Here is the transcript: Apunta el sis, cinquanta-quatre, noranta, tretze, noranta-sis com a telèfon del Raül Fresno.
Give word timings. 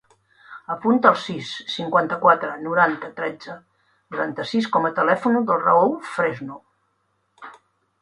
Apunta 0.75 1.09
el 1.15 1.19
sis, 1.23 1.51
cinquanta-quatre, 1.73 2.49
noranta, 2.63 3.11
tretze, 3.21 3.59
noranta-sis 4.17 4.73
com 4.79 4.91
a 4.91 4.95
telèfon 5.03 5.41
del 5.41 5.65
Raül 5.69 5.99
Fresno. 6.17 6.63